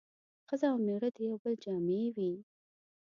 ښځه 0.47 0.65
او 0.71 0.77
مېړه 0.85 1.09
د 1.15 1.17
يو 1.29 1.35
بل 1.43 1.53
جامې 1.63 2.01
وي 2.15 2.31